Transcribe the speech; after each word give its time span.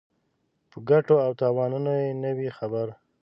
په 0.69 0.77
ګټو 0.89 1.15
او 1.25 1.31
تاوانونو 1.41 1.91
یې 2.01 2.09
نه 2.23 2.31
وي 2.37 2.49
خبر. 2.57 2.87